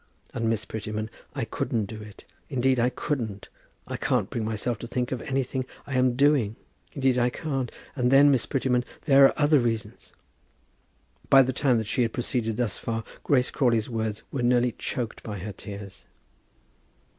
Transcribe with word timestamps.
And, 0.33 0.49
Miss 0.49 0.65
Prettyman, 0.65 1.11
I 1.35 1.45
couldn't 1.45 1.85
do 1.85 2.01
it, 2.01 2.25
indeed 2.49 2.79
I 2.79 2.89
couldn't. 2.89 3.49
I 3.85 3.97
can't 3.97 4.31
bring 4.31 4.43
myself 4.43 4.79
to 4.79 4.87
think 4.87 5.11
of 5.11 5.21
anything 5.21 5.63
I 5.85 5.93
am 5.95 6.15
doing. 6.15 6.55
Indeed 6.93 7.19
I 7.19 7.29
can't; 7.29 7.71
and 7.95 8.09
then, 8.09 8.31
Miss 8.31 8.47
Prettyman, 8.47 8.83
there 9.03 9.27
are 9.27 9.33
other 9.37 9.59
reasons." 9.59 10.11
By 11.29 11.43
the 11.43 11.53
time 11.53 11.77
that 11.77 11.85
she 11.85 12.01
had 12.01 12.13
proceeded 12.13 12.57
thus 12.57 12.79
far, 12.79 13.03
Grace 13.23 13.51
Crawley's 13.51 13.91
words 13.91 14.23
were 14.31 14.41
nearly 14.41 14.71
choked 14.71 15.21
by 15.21 15.37
her 15.37 15.51
tears. 15.53 16.05